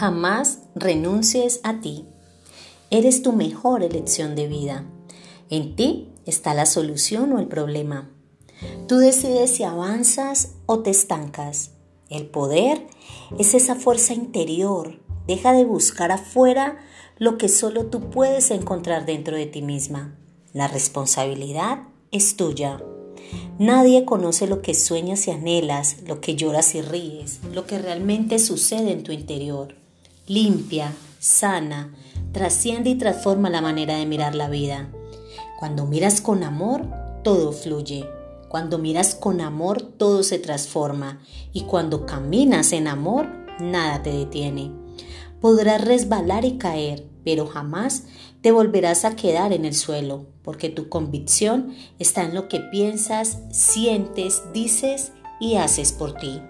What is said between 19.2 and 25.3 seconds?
de ti misma. La responsabilidad es tuya. Nadie conoce lo que sueñas